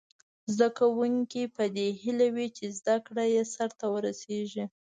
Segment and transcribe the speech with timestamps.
[0.53, 4.65] زده کوونکي په دې هیله وي چې زده کړه یې سرته ورسیږي.